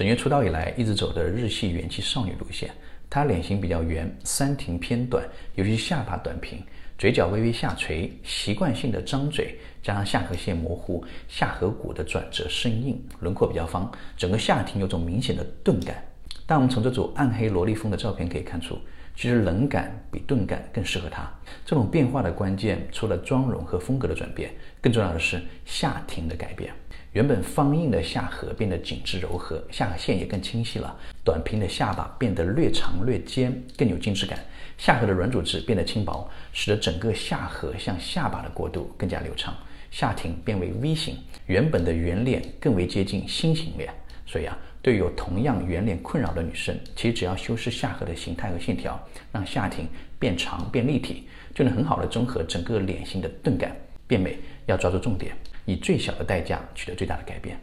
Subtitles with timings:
[0.00, 2.70] 沈月出道以来一直走的日系元气少女路线，
[3.10, 5.22] 她脸型比较圆，三庭偏短，
[5.56, 6.58] 尤其下巴短平，
[6.96, 16.02] 嘴角微微下垂，习惯性的张嘴，加上下颌线模糊，下颌骨的转折生硬，轮廓比较方，整个下庭有种明显的钝感。
[16.50, 18.76] 但我们从这组暗黑萝莉风的照片可以看出，
[19.14, 21.32] 其实冷感比钝感更适合她。
[21.64, 26.72] 这种变化的关键，除了妆容和风格的转变，更重要的是下庭的改变。
[27.12, 30.98] 原本方硬的下颌变得紧致柔和，下颌线也更清晰了。
[31.24, 34.36] 短平的下巴变得略长略尖，更有精致感。
[34.76, 39.54] 下颌的软组织变得轻薄，使得整个下颌向下巴的过渡更加流畅。
[39.92, 43.94] 下庭变为 V 型，原本的圆脸更为接近心形脸。
[44.30, 48.96] 所以啊，对于有同样圆脸困扰的女生，其实只要修饰下颌的形态和线条，
[49.32, 49.88] 让下庭
[50.20, 53.76] 变长变立体，就能很好的综合整个脸型的钝感。
[54.06, 55.34] 变美要抓住重点，
[55.64, 57.58] 以最小的代价取得最大的改变。